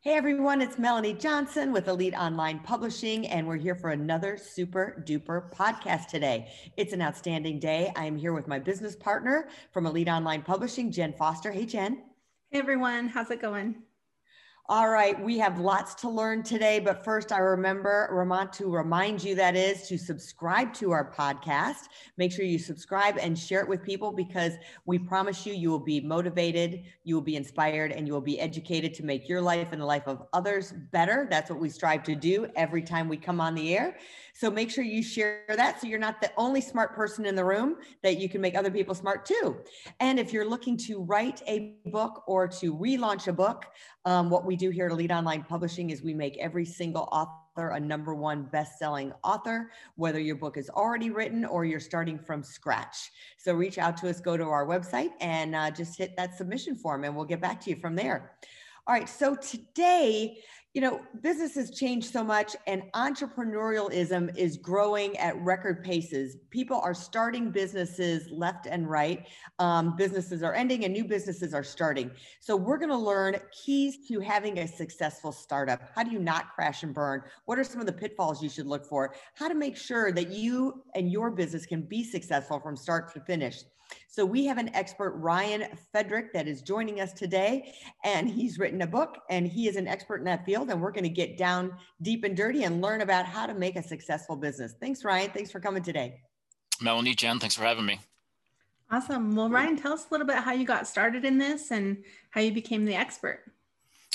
[0.00, 5.02] Hey everyone, it's Melanie Johnson with Elite Online Publishing, and we're here for another super
[5.04, 6.48] duper podcast today.
[6.76, 7.92] It's an outstanding day.
[7.96, 11.50] I am here with my business partner from Elite Online Publishing, Jen Foster.
[11.50, 12.04] Hey, Jen.
[12.50, 13.82] Hey everyone, how's it going?
[14.68, 19.22] All right, we have lots to learn today, but first I remember Ramon to remind
[19.22, 21.84] you that is to subscribe to our podcast.
[22.16, 25.78] Make sure you subscribe and share it with people because we promise you you will
[25.78, 29.68] be motivated, you will be inspired, and you will be educated to make your life
[29.70, 31.28] and the life of others better.
[31.30, 33.96] That's what we strive to do every time we come on the air.
[34.38, 37.44] So make sure you share that so you're not the only smart person in the
[37.44, 39.56] room, that you can make other people smart too.
[39.98, 43.64] And if you're looking to write a book or to relaunch a book,
[44.04, 47.70] um, what we do here at Elite Online Publishing is we make every single author
[47.70, 52.42] a number one best-selling author, whether your book is already written or you're starting from
[52.42, 53.10] scratch.
[53.38, 56.76] So reach out to us, go to our website, and uh, just hit that submission
[56.76, 58.32] form, and we'll get back to you from there.
[58.88, 60.38] All right, so today
[60.76, 66.36] you know, business has changed so much and entrepreneurialism is growing at record paces.
[66.50, 69.26] People are starting businesses left and right.
[69.58, 72.10] Um, businesses are ending and new businesses are starting.
[72.40, 75.80] So, we're going to learn keys to having a successful startup.
[75.94, 77.22] How do you not crash and burn?
[77.46, 79.14] What are some of the pitfalls you should look for?
[79.32, 83.20] How to make sure that you and your business can be successful from start to
[83.20, 83.62] finish.
[84.08, 88.80] So we have an expert, Ryan Frederick, that is joining us today, and he's written
[88.80, 90.70] a book, and he is an expert in that field.
[90.70, 93.76] And we're going to get down deep and dirty and learn about how to make
[93.76, 94.74] a successful business.
[94.80, 95.30] Thanks, Ryan.
[95.32, 96.20] Thanks for coming today.
[96.80, 98.00] Melanie, Jen, thanks for having me.
[98.90, 99.34] Awesome.
[99.34, 102.40] Well, Ryan, tell us a little bit how you got started in this and how
[102.40, 103.40] you became the expert.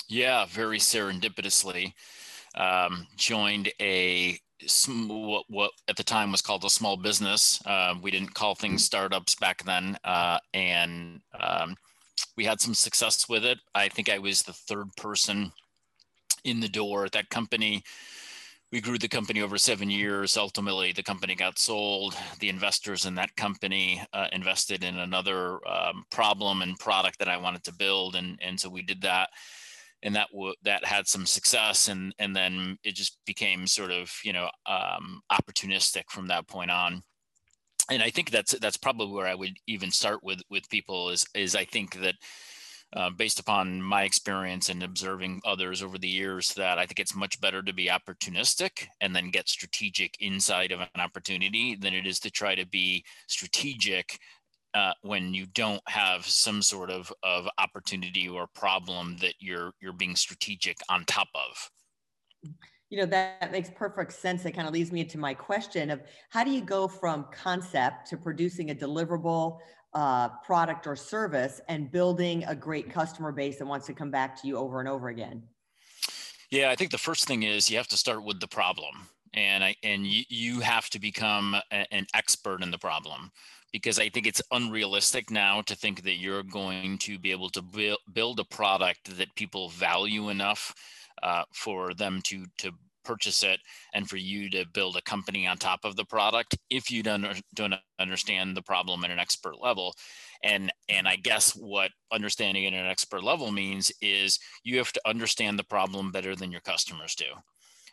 [0.07, 1.93] Yeah, very serendipitously.
[2.55, 4.39] Um, joined a
[4.87, 7.61] what, what at the time was called a small business.
[7.65, 11.75] Uh, we didn't call things startups back then, uh, and um,
[12.37, 13.59] we had some success with it.
[13.75, 15.51] I think I was the third person
[16.43, 17.83] in the door at that company.
[18.71, 20.37] We grew the company over seven years.
[20.37, 22.15] Ultimately, the company got sold.
[22.39, 27.35] The investors in that company uh, invested in another um, problem and product that I
[27.35, 29.29] wanted to build, and and so we did that
[30.03, 34.13] and that w- that had some success and and then it just became sort of
[34.23, 37.01] you know um, opportunistic from that point on.
[37.89, 41.25] And i think that's that's probably where i would even start with with people is
[41.35, 42.15] is i think that
[42.93, 47.15] uh, based upon my experience and observing others over the years that i think it's
[47.15, 52.05] much better to be opportunistic and then get strategic inside of an opportunity than it
[52.05, 54.19] is to try to be strategic
[54.73, 59.93] uh, when you don't have some sort of, of opportunity or problem that you're you're
[59.93, 61.69] being strategic on top of?
[62.89, 64.43] You know that, that makes perfect sense.
[64.43, 68.07] That kind of leads me into my question of how do you go from concept
[68.09, 69.59] to producing a deliverable
[69.93, 74.41] uh, product or service and building a great customer base that wants to come back
[74.41, 75.43] to you over and over again?
[76.49, 79.63] Yeah i think the first thing is you have to start with the problem and
[79.63, 83.31] I and you, you have to become a, an expert in the problem
[83.71, 87.61] because I think it's unrealistic now to think that you're going to be able to
[87.61, 90.73] build build a product that people value enough
[91.23, 92.71] uh, for them to to
[93.03, 93.59] purchase it
[93.93, 97.41] and for you to build a company on top of the product if you don't,
[97.55, 99.93] don't understand the problem at an expert level.
[100.43, 105.01] And and i guess what understanding at an expert level means is you have to
[105.05, 107.25] understand the problem better than your customers do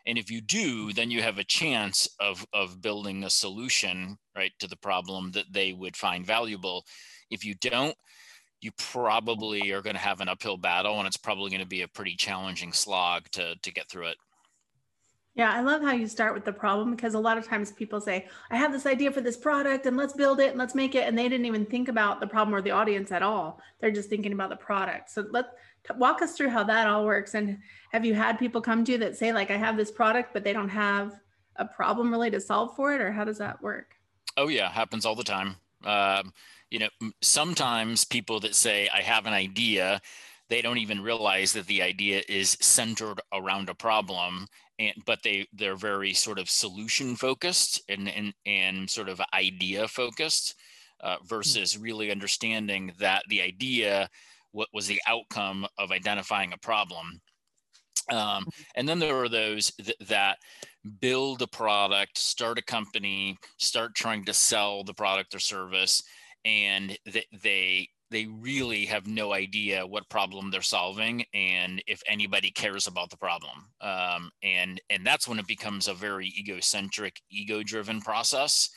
[0.06, 4.53] and if you do, then you have a chance of, of building a solution, right,
[4.60, 6.84] to the problem that they would find valuable.
[7.31, 7.94] If you don't,
[8.60, 11.82] you probably are going to have an uphill battle and it's probably going to be
[11.82, 14.16] a pretty challenging slog to, to get through it.
[15.38, 18.00] Yeah, I love how you start with the problem because a lot of times people
[18.00, 20.96] say, I have this idea for this product and let's build it and let's make
[20.96, 21.06] it.
[21.06, 23.60] And they didn't even think about the problem or the audience at all.
[23.80, 25.10] They're just thinking about the product.
[25.10, 25.48] So let's
[25.96, 27.58] walk us through how that all works and
[27.92, 30.44] have you had people come to you that say like i have this product but
[30.44, 31.14] they don't have
[31.56, 33.94] a problem really to solve for it or how does that work
[34.36, 36.32] oh yeah happens all the time um,
[36.70, 36.88] you know
[37.22, 40.00] sometimes people that say i have an idea
[40.50, 44.47] they don't even realize that the idea is centered around a problem
[44.78, 49.86] and but they they're very sort of solution focused and and, and sort of idea
[49.89, 50.54] focused
[51.03, 51.27] uh, hmm.
[51.27, 54.09] versus really understanding that the idea
[54.53, 57.21] what was the outcome of identifying a problem
[58.10, 60.39] Um, and then there are those th- that
[61.00, 66.03] build a product, start a company, start trying to sell the product or service,
[66.45, 72.51] and th- they they really have no idea what problem they're solving and if anybody
[72.51, 77.63] cares about the problem um, and and that's when it becomes a very egocentric ego
[77.63, 78.71] driven process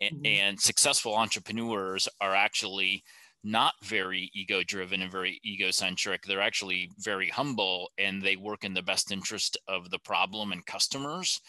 [0.00, 0.26] and, mm-hmm.
[0.26, 3.02] and successful entrepreneurs are actually
[3.42, 8.74] not very ego driven and very egocentric they're actually very humble and they work in
[8.74, 11.40] the best interest of the problem and customers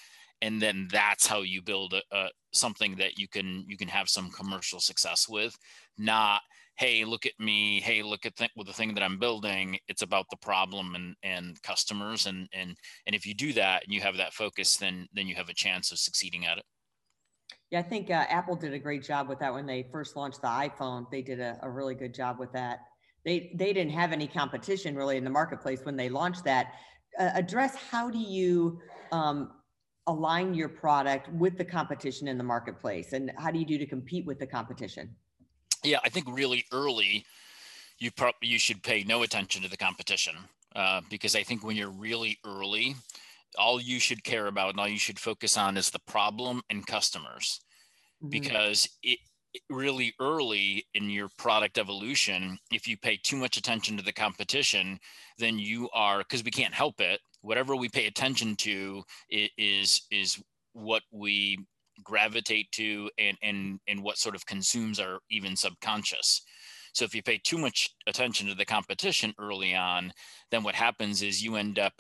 [0.42, 4.10] and then that's how you build a, a something that you can you can have
[4.10, 5.58] some commercial success with
[5.98, 6.42] not
[6.78, 10.38] hey look at me hey look at the thing that i'm building it's about the
[10.38, 12.76] problem and and customers and and
[13.06, 15.54] and if you do that and you have that focus then then you have a
[15.54, 16.64] chance of succeeding at it.
[17.72, 20.42] Yeah i think uh, apple did a great job with that when they first launched
[20.42, 21.10] the iphone.
[21.12, 22.80] They did a, a really good job with that.
[23.24, 26.74] They they didn't have any competition really in the marketplace when they launched that.
[27.18, 28.80] Uh, address how do you
[29.14, 29.52] um,
[30.08, 33.86] align your product with the competition in the marketplace and how do you do to
[33.86, 35.16] compete with the competition
[35.86, 37.26] yeah, I think really early,
[38.00, 40.36] you probably you should pay no attention to the competition
[40.76, 42.96] uh, because I think when you're really early,
[43.58, 46.86] all you should care about and all you should focus on is the problem and
[46.86, 47.62] customers,
[48.22, 48.30] mm-hmm.
[48.30, 49.20] because it
[49.70, 55.00] really early in your product evolution if you pay too much attention to the competition
[55.38, 60.42] then you are because we can't help it whatever we pay attention to is is
[60.74, 61.58] what we
[62.06, 66.42] gravitate to and and and what sort of consumes our even subconscious
[66.94, 70.14] so if you pay too much attention to the competition early on
[70.52, 71.94] then what happens is you end up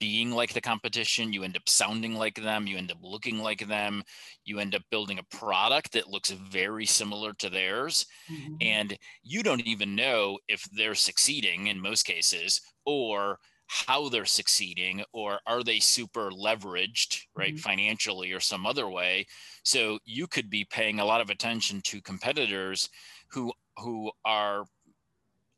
[0.00, 3.66] being like the competition you end up sounding like them you end up looking like
[3.68, 4.02] them
[4.44, 8.54] you end up building a product that looks very similar to theirs mm-hmm.
[8.60, 15.02] and you don't even know if they're succeeding in most cases or how they're succeeding
[15.12, 17.56] or are they super leveraged right mm-hmm.
[17.58, 19.26] financially or some other way
[19.64, 22.88] so you could be paying a lot of attention to competitors
[23.28, 24.64] who who are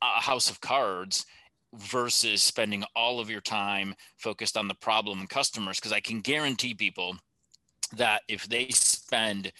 [0.01, 1.25] a house of cards
[1.75, 6.19] versus spending all of your time focused on the problem and customers because i can
[6.21, 7.15] guarantee people
[7.95, 9.51] that if they spend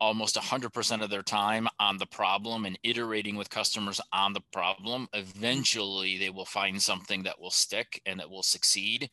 [0.00, 5.08] almost 100% of their time on the problem and iterating with customers on the problem,
[5.12, 9.10] eventually they will find something that will stick and that will succeed.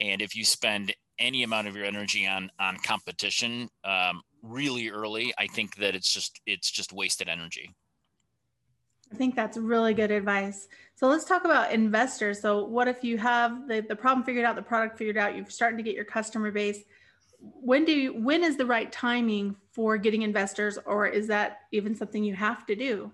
[0.00, 5.34] And if you spend any amount of your energy on on competition um, really early,
[5.38, 7.74] I think that it's just it's just wasted energy.
[9.12, 10.68] I think that's really good advice.
[10.94, 12.40] So let's talk about investors.
[12.40, 15.46] So what if you have the, the problem figured out, the product figured out, you're
[15.46, 16.78] starting to get your customer base
[17.40, 21.94] when do you, when is the right timing for getting investors or is that even
[21.94, 23.12] something you have to do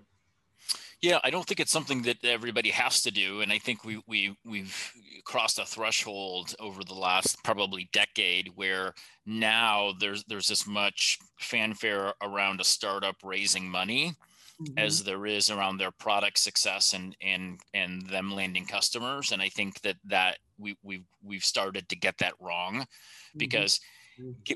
[1.01, 4.01] yeah i don't think it's something that everybody has to do and i think we,
[4.07, 4.93] we we've
[5.23, 8.93] crossed a threshold over the last probably decade where
[9.25, 14.13] now there's there's this much fanfare around a startup raising money
[14.61, 14.77] mm-hmm.
[14.77, 19.49] as there is around their product success and and and them landing customers and i
[19.49, 23.37] think that that we we've we've started to get that wrong mm-hmm.
[23.37, 23.87] because Get,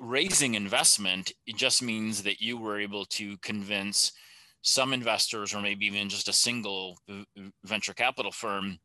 [0.02, 4.12] raising investment it just means that you were able to convince
[4.62, 6.98] some investors or maybe even just a single
[7.64, 8.78] venture capital firm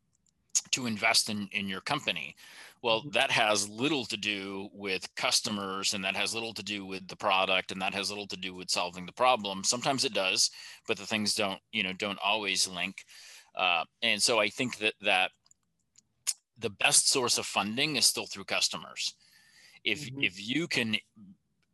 [0.70, 2.34] to invest in, in your company.
[2.82, 3.11] Well mm-hmm.
[3.11, 7.17] that has little to do with customers and that has little to do with the
[7.17, 9.65] product and that has little to do with solving the problem.
[9.65, 10.51] Sometimes it does
[10.89, 12.96] but the things don't you know don't always link.
[13.55, 15.31] Uh, and so i think that that
[16.58, 19.15] the best source of funding is still through customers
[19.86, 20.22] if mm-hmm.
[20.22, 20.96] if you can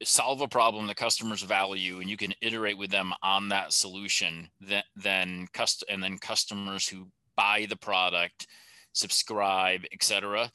[0.05, 4.49] solve a problem the customers value and you can iterate with them on that solution
[4.61, 8.47] then then cust- and then customers who buy the product
[8.93, 10.51] subscribe etc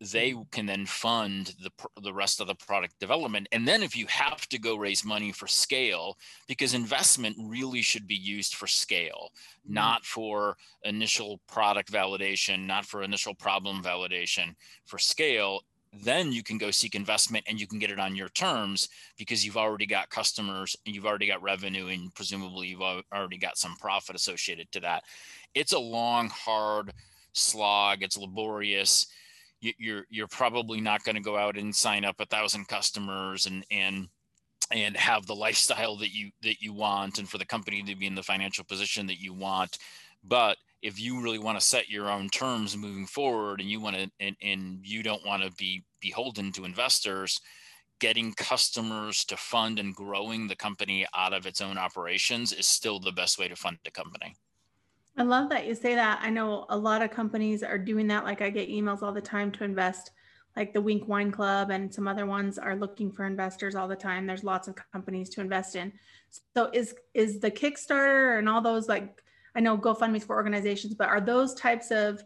[0.00, 0.42] they mm-hmm.
[0.50, 1.70] can then fund the,
[2.02, 5.30] the rest of the product development and then if you have to go raise money
[5.30, 6.16] for scale
[6.48, 9.30] because investment really should be used for scale
[9.64, 9.74] mm-hmm.
[9.74, 14.54] not for initial product validation not for initial problem validation
[14.86, 15.60] for scale
[15.92, 19.44] then you can go seek investment and you can get it on your terms because
[19.44, 23.74] you've already got customers and you've already got revenue and presumably you've already got some
[23.76, 25.02] profit associated to that.
[25.54, 26.92] It's a long hard
[27.32, 28.02] slog.
[28.02, 29.06] It's laborious.
[29.60, 33.64] You're you're probably not going to go out and sign up a thousand customers and
[33.70, 34.08] and
[34.72, 38.06] and have the lifestyle that you that you want and for the company to be
[38.06, 39.76] in the financial position that you want.
[40.24, 43.96] But if you really want to set your own terms moving forward and you want
[43.96, 47.40] to and, and you don't want to be beholden to investors
[47.98, 52.98] getting customers to fund and growing the company out of its own operations is still
[52.98, 54.34] the best way to fund a company
[55.16, 56.20] I love that you say that.
[56.22, 58.24] I know a lot of companies are doing that.
[58.24, 60.12] Like I get emails all the time to invest,
[60.56, 63.96] like the Winc Wine Club and some other ones are looking for investors all the
[63.96, 64.26] time.
[64.26, 65.92] There's lots of companies to invest in.
[66.54, 69.22] So is is the Kickstarter and all those like
[69.54, 72.22] I know GoFundMe's for organizations, but are those types of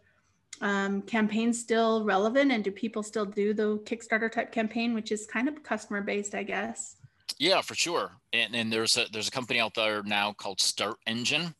[0.60, 5.26] um, campaigns still relevant and do people still do the Kickstarter type campaign, which is
[5.26, 6.96] kind of customer based, I guess?
[7.38, 8.12] Yeah, for sure.
[8.32, 11.54] And, and there's a there's a company out there now called Start Engine,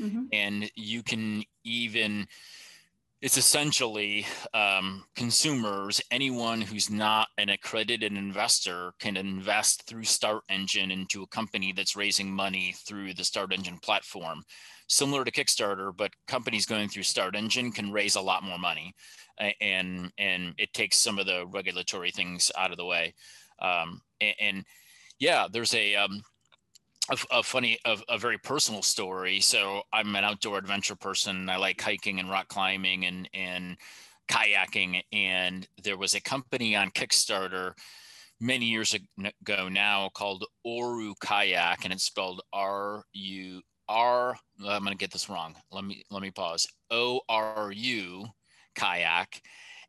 [0.00, 0.24] mm-hmm.
[0.32, 2.26] and you can even
[3.20, 10.92] it's essentially um, consumers anyone who's not an accredited investor can invest through start engine
[10.92, 14.42] into a company that's raising money through the start engine platform.
[14.88, 18.94] Similar to kickstarter but companies going through start engine can raise a lot more money
[19.60, 23.14] and and it takes some of the regulatory things out of the way.
[23.60, 24.64] Um, and, and,
[25.20, 26.22] yeah there's a um,
[27.10, 29.40] a, a funny, a, a, very personal story.
[29.40, 31.48] So I'm an outdoor adventure person.
[31.48, 33.76] I like hiking and rock climbing and and
[34.30, 35.02] kayaking.
[35.12, 37.72] And there was a company on Kickstarter
[38.40, 44.36] many years ago now called Oru Kayak, and it's spelled R U R.
[44.66, 45.56] I'm going to get this wrong.
[45.72, 46.66] Let me let me pause.
[46.90, 48.26] O R U
[48.74, 49.40] Kayak,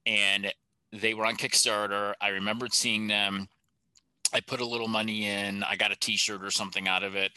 [0.06, 0.52] and
[0.92, 2.14] they were on Kickstarter.
[2.22, 3.48] I remembered seeing them
[4.34, 7.32] I put a little money in, I got a t-shirt or something out of it.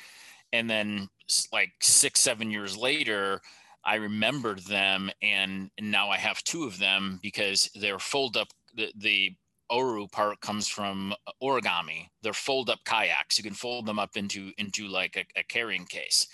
[0.52, 1.08] And then
[1.52, 3.40] like six, seven years later,
[3.84, 8.92] I remembered them and now I have two of them because they're fold up the,
[8.96, 9.32] the
[9.70, 12.08] Oru part comes from origami.
[12.22, 13.38] They're fold up kayaks.
[13.38, 16.28] You can fold them up into into like a, a carrying case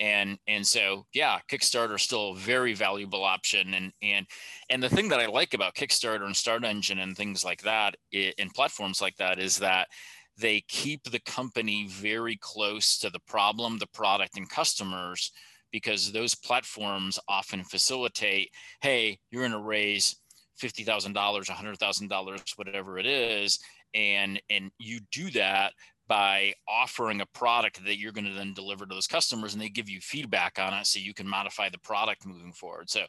[0.00, 3.74] and and so yeah kickstarter is still a very valuable option.
[3.74, 4.26] And and
[4.70, 7.96] and the thing that i like about kickstarter and start engine and things like that
[8.12, 9.88] eh, in platforms like that is that
[10.36, 15.30] they keep the company very close to the problem the product and customers
[15.70, 20.16] because those platforms often facilitate hey you're going to raise
[20.60, 23.58] $50000 $100000 whatever it is
[23.94, 25.72] and and you do that
[26.06, 29.68] by offering a product that you're going to then deliver to those customers and they
[29.68, 32.90] give you feedback on it so you can modify the product moving forward.
[32.90, 33.04] So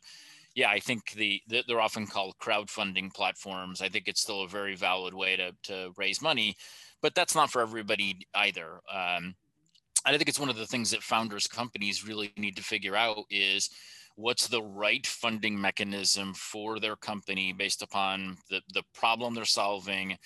[0.55, 3.81] yeah i think the, the they're often called crowdfunding platforms.
[3.81, 6.55] I think it's still a very valid way to, to raise money
[7.01, 8.79] but that's not for everybody either.
[8.91, 9.35] Um,
[10.05, 13.25] i think it's one of the things that founders companies really need to figure out
[13.29, 13.69] is
[14.15, 20.17] what's the right funding mechanism for their company based upon the, the problem they're solving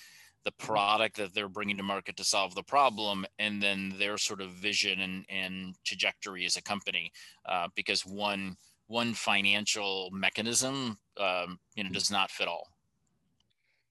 [0.44, 4.40] the product that they're bringing to market to solve the problem and then their sort
[4.40, 7.12] of vision and, and trajectory as a company
[7.46, 8.56] uh, because one
[8.86, 12.68] one financial mechanism um, you know does not fit all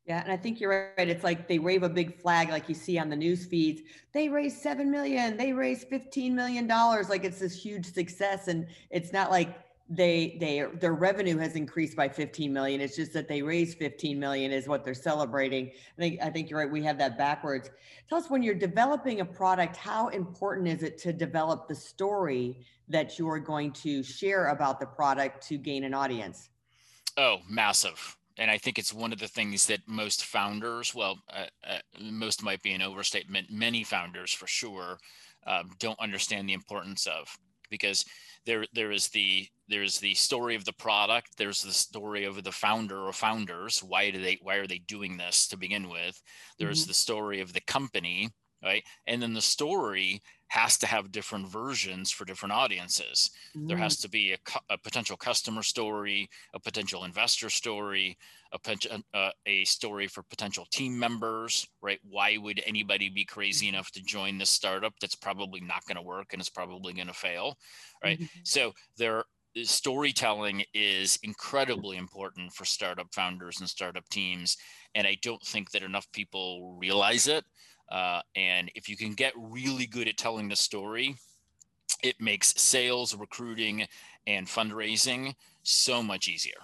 [0.10, 1.08] yeah, and I think you're right.
[1.08, 3.84] It's like they wave a big flag, like you see on the news feeds.
[4.12, 5.38] They raised seven million.
[5.38, 7.10] They raised fifteen million dollars.
[7.10, 9.56] Like it's this huge success, and it's not like
[9.89, 12.79] they they their revenue has increased by 15 million.
[12.79, 15.72] It's just that they raised 15 million is what they're celebrating.
[15.98, 16.72] I think i think you're right.
[16.72, 17.72] We have that backwards.
[18.08, 22.65] Tell us when you're developing a product how important is it to develop the story
[22.88, 26.50] that you are going to share about the product to gain an audience?
[27.17, 28.15] Oh massive.
[28.38, 32.43] And i think it's one of the things that most founders well uh, uh, most
[32.43, 34.98] might be an overstatement many founders for sure
[35.46, 37.38] um, don't understand the importance of
[37.69, 38.05] because
[38.45, 42.51] there there is the there's the story of the product there's the story of the
[42.51, 46.21] founder or founders why do they why are they doing this to begin with
[46.57, 46.89] there's mm-hmm.
[46.89, 48.29] the story of the company
[48.63, 53.67] right and then the story has to have different versions for different audiences mm.
[53.67, 54.01] there has mm.
[54.01, 54.38] to be a,
[54.71, 58.17] a, potential customer story a potential investor story
[58.53, 63.75] a, uh, a story for potential team members right why would anybody be crazy mm-hmm.
[63.75, 67.08] enough to join this startup that's probably not going to work and it's probably going
[67.08, 67.56] to fail
[68.03, 68.39] right mm-hmm.
[68.44, 69.24] so there
[69.63, 74.58] storytelling is incredibly important for startup founders and startup teams
[74.96, 77.44] and i don't think that enough people realize it
[77.89, 81.15] uh, and if you can get really good at telling the story,
[82.03, 83.86] it makes sales, recruiting,
[84.27, 86.58] and fundraising so much easier.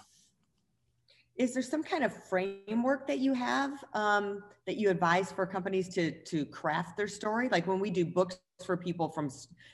[1.37, 5.89] Is there some kind of framework that you have um, that you advise for companies
[5.89, 7.49] to to craft their story?
[7.49, 9.29] Like when we do books for people from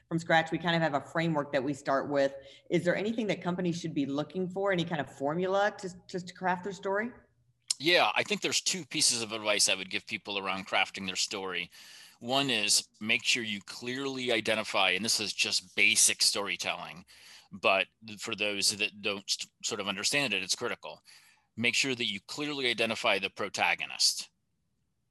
[0.08, 2.34] from scratch, we kind of have a framework that we start with.
[2.72, 4.72] Is there anything that companies should be looking for?
[4.72, 7.12] Any kind of formula to just to craft their story?
[7.80, 11.16] Yeah, I think there's two pieces of advice I would give people around crafting their
[11.16, 11.70] story.
[12.20, 17.04] One is make sure you clearly identify, and this is just basic storytelling,
[17.52, 17.88] but
[18.20, 19.26] for those that don't
[19.64, 21.02] sort of understand it, it's critical.
[21.62, 24.30] Make sure that you clearly identify the protagonist,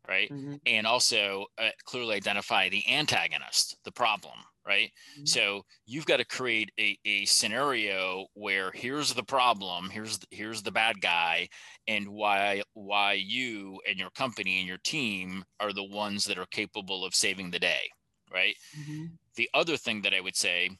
[0.09, 0.28] right?
[0.28, 0.57] Mm-hmm.
[0.66, 4.35] And also uh, clearly identify the antagonist, the problem,
[4.66, 4.90] right?
[5.14, 5.26] Mm-hmm.
[5.26, 10.61] So you've got to create a, a scenario where here's the problem, here's the, here's
[10.61, 11.49] the bad guy,
[11.87, 16.47] and why why you and your company and your team are the ones that are
[16.47, 17.88] capable of saving the day,
[18.33, 18.57] right?
[18.76, 19.04] Mm-hmm.
[19.37, 20.71] The other thing that I would say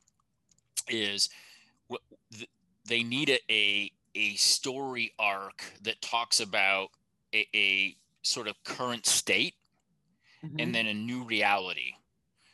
[0.89, 1.29] is
[2.87, 6.89] they need a, a, a story arc that talks about
[7.35, 9.55] a, a sort of current state
[10.45, 10.59] mm-hmm.
[10.59, 11.93] and then a new reality.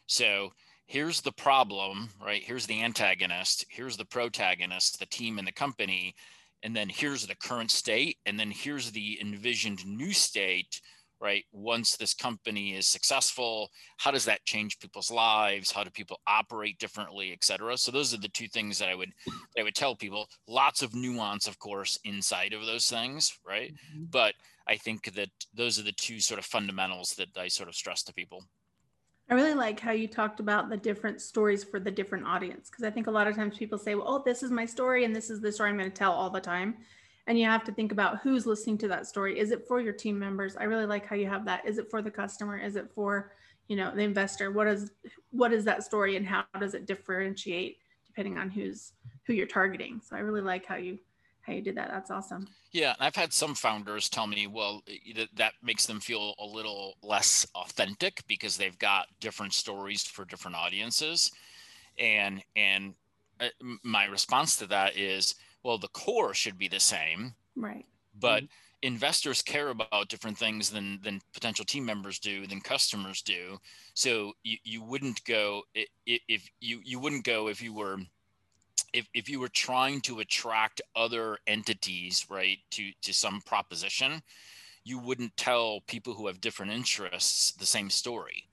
[0.07, 0.53] So
[0.87, 2.43] here's the problem, right?
[2.43, 6.15] Here's the antagonist, here's the protagonist, the team and the company,
[6.63, 10.81] and then here's the current state, and then here's the envisioned new state,
[11.21, 11.45] right?
[11.53, 15.71] Once this company is successful, how does that change people's lives?
[15.71, 17.77] How do people operate differently, et cetera?
[17.77, 20.29] So those are the two things that I would that I would tell people.
[20.47, 23.73] Lots of nuance, of course, inside of those things, right?
[23.73, 24.05] Mm-hmm.
[24.11, 24.35] But
[24.69, 28.03] I think that those are the two sort of fundamentals that I sort of stress
[28.05, 28.45] to people.
[29.29, 32.85] I really like how you talked about the different stories for the different audience because
[32.85, 35.15] I think a lot of times people say, well, oh, this is my story and
[35.15, 36.77] this is the story I'm going to tell all the time.
[37.27, 39.39] And you have to think about who's listening to that story.
[39.39, 40.57] Is it for your team members?
[40.57, 41.67] I really like how you have that.
[41.67, 42.57] Is it for the customer?
[42.57, 43.33] Is it for,
[43.69, 44.53] you know, the investor?
[44.53, 44.93] What is
[45.31, 48.93] what is that story and how does it differentiate depending on who's
[49.27, 50.01] who you're targeting?
[50.09, 50.99] So I really like how you
[51.47, 51.89] how you did that.
[51.91, 52.49] That's awesome.
[52.73, 54.83] Yeah, I've had some founders tell me, well,
[55.37, 60.57] that, makes them feel a little less authentic because they've got different stories for different
[60.57, 61.31] audiences,
[61.99, 62.95] and and
[63.41, 63.49] uh,
[63.83, 67.85] my response to that is, well, the core should be the same, right?
[68.19, 68.87] But mm-hmm.
[68.89, 73.59] investors care about different things than than potential team members do, than customers do.
[73.95, 75.63] So you, you wouldn't go
[76.05, 77.99] if you you wouldn't go if you were
[78.93, 84.23] if, if you were trying to attract other entities right to to some proposition
[84.85, 88.49] you wouldn't tell people who have different interests the same story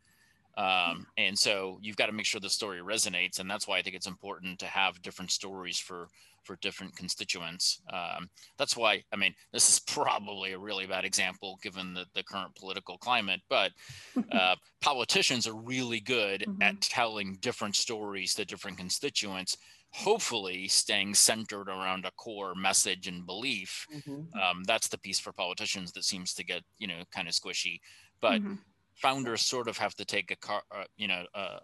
[0.58, 3.82] um, and so you've got to make sure the story resonates and that's why i
[3.82, 6.08] think it's important to have different stories for
[6.44, 11.58] for different constituents um, that's why i mean this is probably a really bad example
[11.62, 13.72] given the, the current political climate but
[14.32, 16.62] uh, politicians are really good mm-hmm.
[16.62, 19.58] at telling different stories to different constituents
[19.94, 23.86] hopefully staying centered around a core message and belief.
[23.96, 24.40] Mm-hmm.
[24.40, 27.80] Um, that's the piece for politicians that seems to get you know kind of squishy,
[28.20, 28.56] but mm-hmm.
[29.04, 31.60] Founders sort of have to take a card, uh, you know, uh,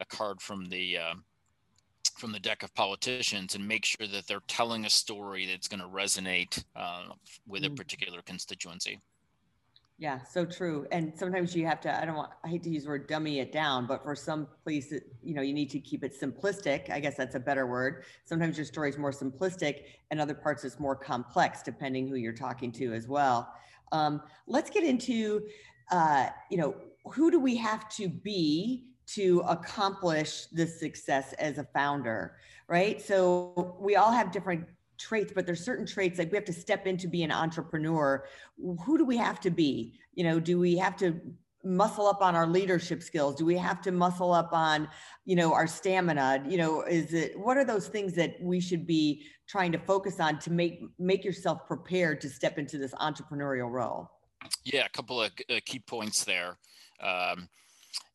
[0.00, 1.14] a card from the uh,
[2.18, 5.80] from the deck of politicians and make sure that they're telling a story that's going
[5.80, 7.06] to resonate uh,
[7.48, 9.00] with a particular constituency.
[9.98, 10.86] Yeah, so true.
[10.90, 13.38] And sometimes you have to, I don't want, I hate to use the word dummy
[13.38, 16.90] it down, but for some places, you know, you need to keep it simplistic.
[16.90, 18.04] I guess that's a better word.
[18.24, 22.32] Sometimes your story is more simplistic and other parts it's more complex depending who you're
[22.32, 23.52] talking to as well.
[23.92, 25.46] Um, let's get into,
[25.90, 26.74] uh, you know,
[27.12, 32.36] who do we have to be to accomplish this success as a founder,
[32.68, 33.00] right?
[33.02, 34.66] So we all have different
[34.98, 38.26] traits, but there's certain traits like we have to step into be an entrepreneur.
[38.84, 39.98] Who do we have to be?
[40.14, 41.20] You know, do we have to
[41.64, 43.36] muscle up on our leadership skills?
[43.36, 44.88] Do we have to muscle up on,
[45.24, 46.44] you know, our stamina?
[46.48, 50.20] You know, is it what are those things that we should be trying to focus
[50.20, 54.10] on to make make yourself prepared to step into this entrepreneurial role?
[54.64, 56.58] Yeah, a couple of uh, key points there.
[57.00, 57.48] Um,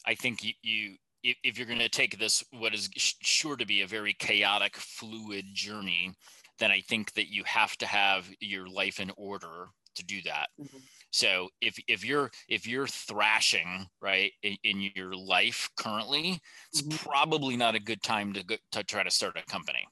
[0.06, 3.82] I think you, you if, you're going to take this, what is sure to be
[3.82, 6.14] a very chaotic, fluid journey,
[6.60, 10.48] then I think that you have to have your life in order to do that.
[10.60, 10.78] Mm-hmm.
[11.12, 16.40] So if if you're if you're thrashing right in, in your life currently,
[16.72, 17.10] it's mm-hmm.
[17.10, 19.88] probably not a good time to go, to try to start a company.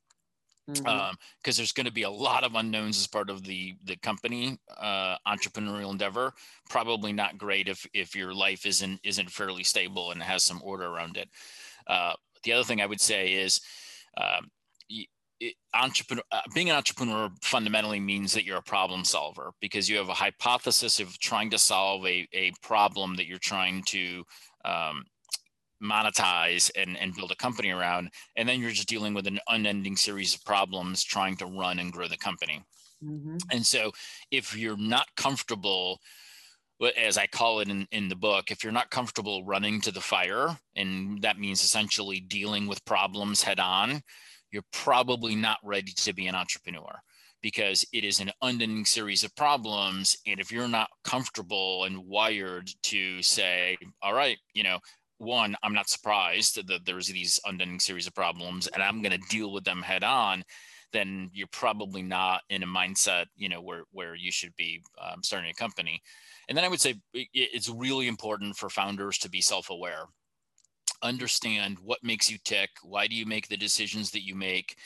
[0.67, 1.09] Because mm-hmm.
[1.09, 4.57] um, there's going to be a lot of unknowns as part of the the company
[4.77, 6.33] uh, entrepreneurial endeavor.
[6.69, 10.85] Probably not great if if your life isn't isn't fairly stable and has some order
[10.85, 11.29] around it.
[11.87, 13.61] Uh, the other thing I would say is
[14.17, 14.49] um,
[15.73, 20.09] entrepreneur uh, being an entrepreneur fundamentally means that you're a problem solver because you have
[20.09, 24.23] a hypothesis of trying to solve a, a problem that you're trying to
[24.65, 25.03] um,
[25.81, 29.95] monetize and, and build a company around and then you're just dealing with an unending
[29.95, 32.63] series of problems trying to run and grow the company
[33.03, 33.37] mm-hmm.
[33.51, 33.91] and so
[34.31, 35.99] if you're not comfortable
[36.97, 40.01] as I call it in, in the book, if you're not comfortable running to the
[40.01, 44.01] fire, and that means essentially dealing with problems head on,
[44.51, 46.99] you're probably not ready to be an entrepreneur
[47.41, 50.17] because it is an unending series of problems.
[50.25, 54.79] And if you're not comfortable and wired to say, all right, you know,
[55.17, 59.27] one, I'm not surprised that there's these unending series of problems and I'm going to
[59.29, 60.43] deal with them head on,
[60.93, 65.23] then you're probably not in a mindset, you know, where, where you should be um,
[65.23, 66.01] starting a company.
[66.47, 70.05] And then I would say it's really important for founders to be self aware
[71.03, 74.77] understand what makes you tick why do you make the decisions that you make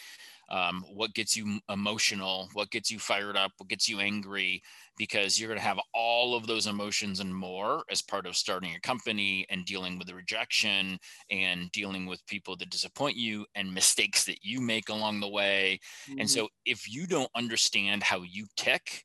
[0.51, 4.61] um, what gets you emotional what gets you fired up what gets you angry
[4.97, 8.75] because you're going to have all of those emotions and more as part of starting
[8.75, 10.99] a company and dealing with the rejection
[11.31, 15.79] and dealing with people that disappoint you and mistakes that you make along the way
[16.09, 16.19] mm-hmm.
[16.19, 19.03] and so if you don't understand how you tick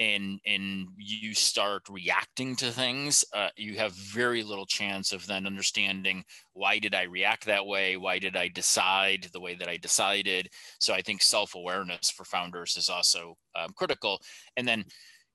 [0.00, 5.46] and and you start reacting to things uh, you have very little chance of then
[5.46, 7.96] understanding why did i react that way?
[7.96, 10.48] Why did i decide the way that i decided?
[10.80, 14.18] So i think self-awareness for founders is also um, critical.
[14.56, 14.84] And then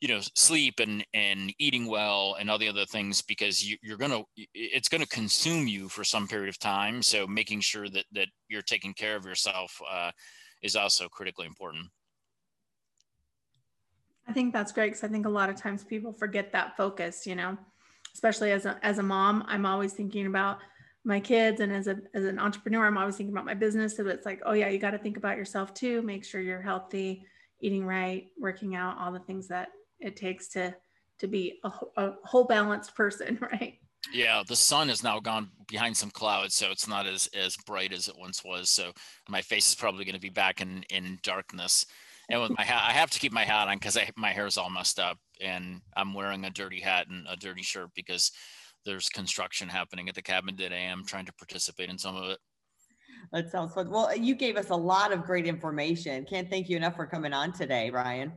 [0.02, 3.98] you know sleep and and eating well and all the other things because you, you're
[3.98, 4.24] gonna
[4.54, 7.02] it's gonna consume you for some period of time.
[7.02, 10.12] So making sure that that you're taking care of yourself uh,
[10.62, 11.86] is also critically important
[14.28, 17.28] I think that's great because I think a lot of times people forget that focus,
[17.28, 17.58] you know,
[18.14, 20.60] especially as a, as a mom, I'm always thinking about
[21.04, 23.96] my kids and as a as an entrepreneur, I'm always thinking about my business.
[23.96, 26.02] So it's like, oh yeah, you got to think about yourself too.
[26.02, 27.24] Make sure you're healthy,
[27.62, 30.76] eating right, working out, all the things that it takes to
[31.20, 33.80] to be a, a whole balanced person, right?
[34.12, 37.94] Yeah, the sun has now gone behind some clouds, so it's not as as bright
[37.94, 38.72] as it once was.
[38.72, 38.92] So
[39.30, 41.86] my face is probably going to be back in in darkness
[42.30, 44.58] and with my hat, I have to keep my hat on because my hair is
[44.58, 48.32] all messed up, and I'm wearing a dirty hat and a dirty shirt because
[48.86, 50.88] there's construction happening at the cabin today.
[50.88, 52.40] I'm trying to participate in some of it.
[53.32, 53.90] That sounds fun.
[53.90, 56.26] Well, you gave us a lot of great information.
[56.26, 58.34] Can't thank you enough for coming on today, Ryan.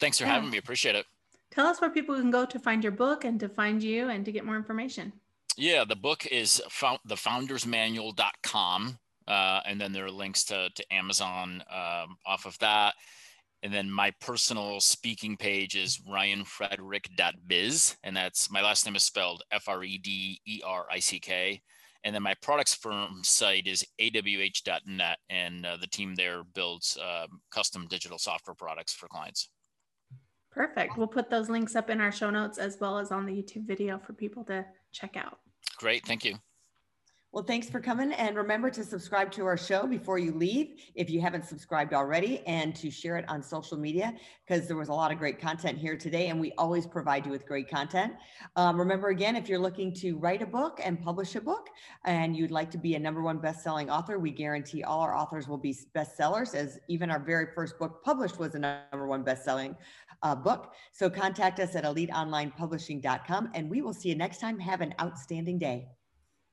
[0.00, 0.34] Thanks for yeah.
[0.34, 0.58] having me.
[0.58, 1.06] Appreciate it.
[1.50, 4.24] Tell us where people can go to find your book and to find you and
[4.24, 5.12] to get more information.
[5.56, 8.98] Yeah, the book is found, thefoundersmanual.com.
[9.28, 12.94] Uh, and then there are links to, to Amazon um, off of that.
[13.62, 17.96] And then my personal speaking page is ryanfrederick.biz.
[18.04, 21.20] And that's my last name is spelled F R E D E R I C
[21.20, 21.60] K.
[22.04, 25.18] And then my products firm site is awh.net.
[25.28, 29.50] And uh, the team there builds uh, custom digital software products for clients.
[30.52, 30.96] Perfect.
[30.96, 33.66] We'll put those links up in our show notes as well as on the YouTube
[33.66, 35.38] video for people to check out.
[35.78, 36.06] Great.
[36.06, 36.36] Thank you.
[37.30, 38.12] Well, thanks for coming.
[38.12, 42.40] And remember to subscribe to our show before you leave if you haven't subscribed already,
[42.46, 44.14] and to share it on social media
[44.46, 46.28] because there was a lot of great content here today.
[46.28, 48.14] And we always provide you with great content.
[48.56, 51.68] Um, remember, again, if you're looking to write a book and publish a book
[52.06, 55.14] and you'd like to be a number one best selling author, we guarantee all our
[55.14, 59.22] authors will be bestsellers, as even our very first book published was a number one
[59.22, 59.76] best selling
[60.22, 60.72] uh, book.
[60.92, 64.58] So contact us at eliteonlinepublishing.com, and we will see you next time.
[64.58, 65.88] Have an outstanding day.